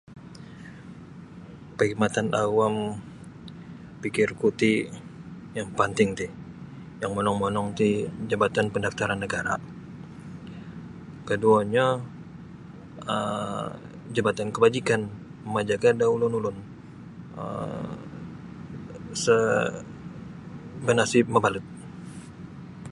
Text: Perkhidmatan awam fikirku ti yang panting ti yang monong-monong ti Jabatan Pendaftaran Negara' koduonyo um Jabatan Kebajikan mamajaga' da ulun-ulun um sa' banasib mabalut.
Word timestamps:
Perkhidmatan 1.77 2.27
awam 2.43 2.75
fikirku 4.01 4.47
ti 4.59 4.71
yang 5.57 5.69
panting 5.79 6.09
ti 6.19 6.27
yang 7.01 7.11
monong-monong 7.15 7.67
ti 7.79 7.89
Jabatan 8.29 8.67
Pendaftaran 8.73 9.19
Negara' 9.23 9.57
koduonyo 11.27 11.87
um 13.13 13.67
Jabatan 14.15 14.47
Kebajikan 14.55 15.01
mamajaga' 15.45 15.97
da 15.99 16.05
ulun-ulun 16.15 16.57
um 17.41 17.89
sa' 19.23 19.43
banasib 20.85 21.25
mabalut. 21.33 21.65